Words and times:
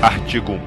Artigo 0.00 0.52
1. 0.52 0.60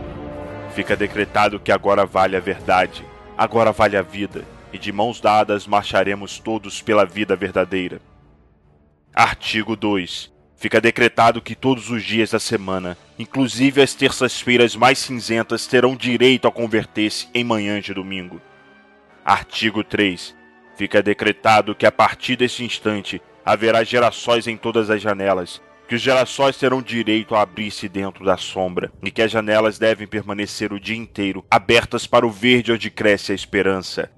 Fica 0.75 0.95
decretado 0.95 1.59
que 1.59 1.71
agora 1.71 2.05
vale 2.05 2.37
a 2.37 2.39
verdade, 2.39 3.03
agora 3.35 3.71
vale 3.71 3.97
a 3.97 4.03
vida, 4.03 4.45
e 4.71 4.77
de 4.77 4.91
mãos 4.91 5.19
dadas 5.19 5.65
marcharemos 5.65 6.37
todos 6.37 6.83
pela 6.83 7.03
vida 7.03 7.35
verdadeira. 7.35 7.99
Artigo 9.11 9.75
2. 9.75 10.31
Fica 10.55 10.79
decretado 10.79 11.41
que 11.41 11.55
todos 11.55 11.89
os 11.89 12.03
dias 12.03 12.29
da 12.29 12.39
semana, 12.39 12.95
inclusive 13.17 13.81
as 13.81 13.95
terças-feiras 13.95 14.75
mais 14.75 14.99
cinzentas, 14.99 15.65
terão 15.65 15.95
direito 15.95 16.47
a 16.47 16.51
converter-se 16.51 17.27
em 17.33 17.43
manhã 17.43 17.81
de 17.81 17.91
domingo. 17.91 18.39
Artigo 19.25 19.83
3. 19.83 20.35
Fica 20.75 21.01
decretado 21.01 21.73
que 21.73 21.87
a 21.87 21.91
partir 21.91 22.35
deste 22.35 22.63
instante 22.63 23.19
haverá 23.43 23.83
gerações 23.83 24.45
em 24.45 24.55
todas 24.55 24.91
as 24.91 25.01
janelas, 25.01 25.59
que 25.89 25.95
os 25.95 26.01
gerações 26.03 26.55
terão 26.55 26.83
direito 26.83 27.33
a 27.33 27.41
abrir-se 27.41 27.89
dentro 27.89 28.23
da 28.23 28.37
sombra, 28.37 28.91
e 29.01 29.09
que 29.09 29.23
as 29.23 29.31
janelas 29.31 29.79
devem 29.79 30.05
permanecer 30.05 30.71
o 30.71 30.79
dia 30.79 30.95
inteiro 30.95 31.43
abertas 31.49 32.05
para 32.05 32.27
o 32.27 32.29
verde 32.29 32.71
onde 32.71 32.91
cresce 32.91 33.31
a 33.31 33.35
esperança. 33.35 34.11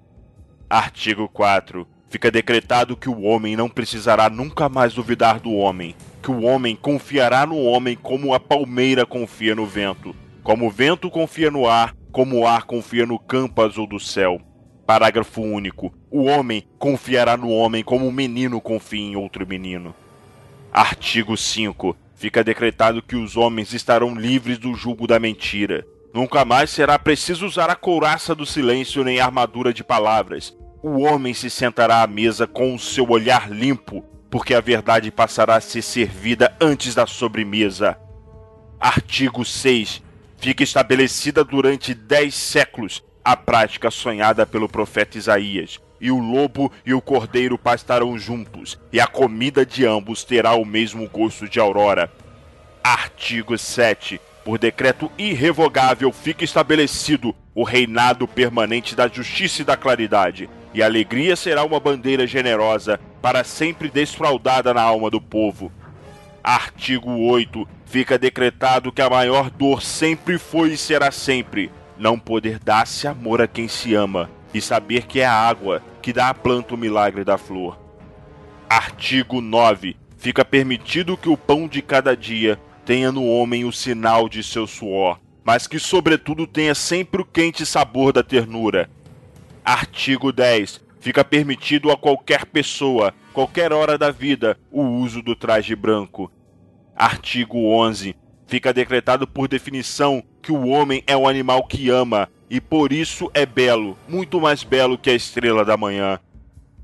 Artigo 0.69 1.29
4. 1.29 1.87
Fica 2.09 2.29
decretado 2.29 2.97
que 2.97 3.09
o 3.09 3.21
homem 3.21 3.55
não 3.55 3.69
precisará 3.69 4.29
nunca 4.29 4.67
mais 4.67 4.93
duvidar 4.93 5.39
do 5.39 5.53
homem, 5.53 5.95
que 6.21 6.29
o 6.29 6.41
homem 6.41 6.75
confiará 6.75 7.45
no 7.45 7.57
homem 7.63 7.95
como 7.95 8.33
a 8.33 8.39
palmeira 8.39 9.05
confia 9.05 9.55
no 9.55 9.65
vento, 9.65 10.13
como 10.43 10.67
o 10.67 10.69
vento 10.69 11.09
confia 11.09 11.49
no 11.49 11.69
ar, 11.69 11.95
como 12.11 12.39
o 12.39 12.45
ar 12.45 12.63
confia 12.63 13.05
no 13.05 13.17
campo 13.17 13.61
azul 13.61 13.87
do 13.87 13.97
céu. 13.97 14.41
Parágrafo 14.85 15.41
único. 15.41 15.93
O 16.09 16.25
homem 16.25 16.67
confiará 16.77 17.37
no 17.37 17.49
homem 17.49 17.81
como 17.81 18.05
um 18.05 18.11
menino 18.11 18.59
confia 18.59 18.99
em 18.99 19.15
outro 19.15 19.47
menino. 19.47 19.95
Artigo 20.73 21.35
5. 21.35 21.97
Fica 22.15 22.41
decretado 22.45 23.01
que 23.01 23.17
os 23.17 23.35
homens 23.35 23.73
estarão 23.73 24.15
livres 24.15 24.57
do 24.57 24.73
jugo 24.73 25.05
da 25.05 25.19
mentira. 25.19 25.85
Nunca 26.13 26.45
mais 26.45 26.69
será 26.69 26.97
preciso 26.97 27.45
usar 27.45 27.69
a 27.69 27.75
couraça 27.75 28.33
do 28.33 28.45
silêncio 28.45 29.03
nem 29.03 29.19
a 29.19 29.25
armadura 29.25 29.73
de 29.73 29.83
palavras. 29.83 30.55
O 30.81 31.01
homem 31.01 31.33
se 31.33 31.49
sentará 31.49 32.01
à 32.01 32.07
mesa 32.07 32.47
com 32.47 32.73
o 32.73 32.79
seu 32.79 33.09
olhar 33.09 33.51
limpo, 33.51 34.01
porque 34.29 34.53
a 34.53 34.61
verdade 34.61 35.11
passará 35.11 35.57
a 35.57 35.61
ser 35.61 35.81
servida 35.81 36.55
antes 36.61 36.95
da 36.95 37.05
sobremesa. 37.05 37.97
Artigo 38.79 39.43
6. 39.43 40.01
Fica 40.37 40.63
estabelecida 40.63 41.43
durante 41.43 41.93
dez 41.93 42.33
séculos 42.33 43.03
a 43.25 43.35
prática 43.35 43.91
sonhada 43.91 44.45
pelo 44.45 44.69
profeta 44.69 45.17
Isaías 45.17 45.81
e 46.01 46.11
o 46.11 46.17
lobo 46.17 46.71
e 46.85 46.93
o 46.93 46.99
cordeiro 46.99 47.57
pastarão 47.57 48.17
juntos, 48.17 48.77
e 48.91 48.99
a 48.99 49.05
comida 49.05 49.65
de 49.65 49.85
ambos 49.85 50.23
terá 50.23 50.55
o 50.55 50.65
mesmo 50.65 51.07
gosto 51.07 51.47
de 51.47 51.59
aurora. 51.59 52.11
Artigo 52.83 53.57
7. 53.57 54.19
Por 54.43 54.57
decreto 54.57 55.11
irrevogável 55.17 56.11
fica 56.11 56.43
estabelecido 56.43 57.35
o 57.53 57.63
reinado 57.63 58.27
permanente 58.27 58.95
da 58.95 59.07
justiça 59.07 59.61
e 59.61 59.65
da 59.65 59.77
claridade, 59.77 60.49
e 60.73 60.81
a 60.81 60.87
alegria 60.87 61.35
será 61.35 61.63
uma 61.63 61.79
bandeira 61.79 62.25
generosa, 62.25 62.99
para 63.21 63.43
sempre 63.43 63.89
desfraudada 63.89 64.73
na 64.73 64.81
alma 64.81 65.11
do 65.11 65.21
povo. 65.21 65.71
Artigo 66.43 67.11
8. 67.27 67.67
Fica 67.85 68.17
decretado 68.17 68.91
que 68.91 69.01
a 69.01 69.09
maior 69.09 69.51
dor 69.51 69.83
sempre 69.83 70.39
foi 70.39 70.71
e 70.71 70.77
será 70.77 71.11
sempre 71.11 71.69
não 71.97 72.17
poder 72.17 72.57
dar-se 72.57 73.07
amor 73.07 73.41
a 73.41 73.47
quem 73.47 73.67
se 73.67 73.93
ama, 73.93 74.27
e 74.53 74.61
saber 74.61 75.05
que 75.05 75.19
é 75.19 75.25
a 75.25 75.33
água 75.33 75.83
que 76.01 76.13
dá 76.13 76.29
à 76.29 76.33
planta 76.33 76.73
o 76.73 76.77
milagre 76.77 77.23
da 77.23 77.37
flor. 77.37 77.79
Artigo 78.69 79.41
9. 79.41 79.97
Fica 80.17 80.45
permitido 80.45 81.17
que 81.17 81.29
o 81.29 81.37
pão 81.37 81.67
de 81.67 81.81
cada 81.81 82.15
dia 82.15 82.59
tenha 82.85 83.11
no 83.11 83.25
homem 83.25 83.65
o 83.65 83.71
sinal 83.71 84.29
de 84.29 84.43
seu 84.43 84.67
suor, 84.67 85.19
mas 85.43 85.67
que, 85.67 85.79
sobretudo, 85.79 86.45
tenha 86.45 86.75
sempre 86.75 87.21
o 87.21 87.25
quente 87.25 87.65
sabor 87.65 88.13
da 88.13 88.23
ternura. 88.23 88.89
Artigo 89.63 90.31
10. 90.31 90.81
Fica 90.99 91.23
permitido 91.23 91.91
a 91.91 91.97
qualquer 91.97 92.45
pessoa, 92.45 93.13
qualquer 93.33 93.73
hora 93.73 93.97
da 93.97 94.11
vida, 94.11 94.57
o 94.71 94.83
uso 94.83 95.21
do 95.21 95.35
traje 95.35 95.75
branco. 95.75 96.31
Artigo 96.95 97.57
11. 97.73 98.15
Fica 98.45 98.73
decretado 98.73 99.25
por 99.25 99.47
definição 99.47 100.23
que 100.41 100.51
o 100.51 100.67
homem 100.67 101.03
é 101.05 101.15
um 101.15 101.27
animal 101.27 101.63
que 101.65 101.89
ama 101.89 102.27
e 102.49 102.59
por 102.59 102.91
isso 102.91 103.31
é 103.33 103.45
belo, 103.45 103.97
muito 104.07 104.41
mais 104.41 104.63
belo 104.63 104.97
que 104.97 105.09
a 105.09 105.15
estrela 105.15 105.63
da 105.63 105.77
manhã. 105.77 106.19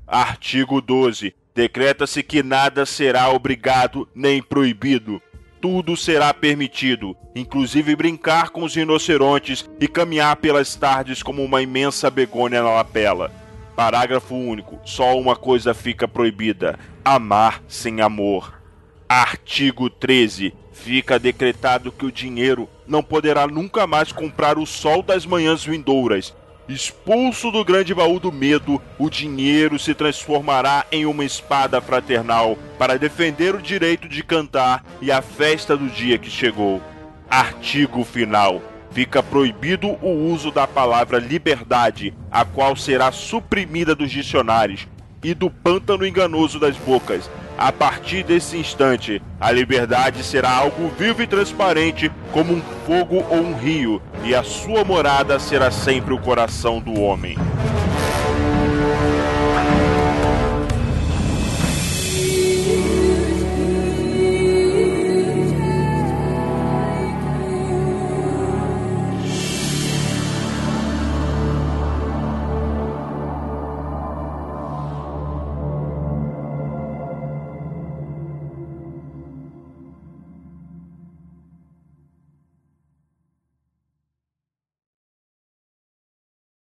Artigo 0.06 0.80
12. 0.80 1.34
Decreta-se 1.54 2.22
que 2.22 2.42
nada 2.42 2.86
será 2.86 3.28
obrigado 3.30 4.08
nem 4.14 4.40
proibido. 4.40 5.20
Tudo 5.60 5.96
será 5.96 6.32
permitido, 6.32 7.16
inclusive 7.34 7.96
brincar 7.96 8.50
com 8.50 8.62
os 8.62 8.76
rinocerontes 8.76 9.68
e 9.80 9.88
caminhar 9.88 10.36
pelas 10.36 10.76
tardes 10.76 11.22
como 11.22 11.44
uma 11.44 11.60
imensa 11.60 12.08
begônia 12.08 12.62
na 12.62 12.70
lapela. 12.70 13.32
Parágrafo 13.74 14.36
único. 14.36 14.78
Só 14.84 15.18
uma 15.18 15.34
coisa 15.34 15.74
fica 15.74 16.06
proibida: 16.06 16.78
amar 17.04 17.62
sem 17.68 18.00
amor. 18.00 18.58
Artigo 19.08 19.90
13 19.90 20.54
fica 20.84 21.18
decretado 21.18 21.92
que 21.92 22.06
o 22.06 22.12
dinheiro 22.12 22.68
não 22.86 23.02
poderá 23.02 23.46
nunca 23.46 23.86
mais 23.86 24.12
comprar 24.12 24.58
o 24.58 24.66
sol 24.66 25.02
das 25.02 25.26
manhãs 25.26 25.64
vindouras. 25.64 26.34
Expulso 26.68 27.50
do 27.50 27.64
grande 27.64 27.94
baú 27.94 28.20
do 28.20 28.30
medo, 28.30 28.80
o 28.98 29.08
dinheiro 29.08 29.78
se 29.78 29.94
transformará 29.94 30.86
em 30.92 31.06
uma 31.06 31.24
espada 31.24 31.80
fraternal 31.80 32.58
para 32.78 32.98
defender 32.98 33.54
o 33.54 33.62
direito 33.62 34.06
de 34.08 34.22
cantar 34.22 34.84
e 35.00 35.10
a 35.10 35.22
festa 35.22 35.76
do 35.76 35.88
dia 35.88 36.18
que 36.18 36.30
chegou. 36.30 36.82
Artigo 37.28 38.04
final. 38.04 38.62
Fica 38.90 39.22
proibido 39.22 39.88
o 40.02 40.10
uso 40.32 40.50
da 40.50 40.66
palavra 40.66 41.18
liberdade, 41.18 42.14
a 42.30 42.44
qual 42.44 42.74
será 42.74 43.12
suprimida 43.12 43.94
dos 43.94 44.10
dicionários, 44.10 44.86
e 45.22 45.34
do 45.34 45.50
pântano 45.50 46.06
enganoso 46.06 46.58
das 46.58 46.76
bocas, 46.76 47.30
a 47.58 47.72
partir 47.72 48.22
desse 48.22 48.56
instante, 48.56 49.20
a 49.40 49.50
liberdade 49.50 50.22
será 50.22 50.52
algo 50.52 50.88
vivo 50.96 51.22
e 51.22 51.26
transparente 51.26 52.10
como 52.32 52.54
um 52.54 52.62
fogo 52.86 53.24
ou 53.28 53.38
um 53.38 53.58
rio, 53.58 54.00
e 54.22 54.32
a 54.32 54.44
sua 54.44 54.84
morada 54.84 55.40
será 55.40 55.68
sempre 55.68 56.14
o 56.14 56.18
coração 56.18 56.80
do 56.80 57.00
homem. 57.00 57.36